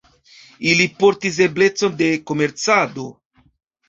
[0.69, 3.05] Ili portis eblecon de komercado.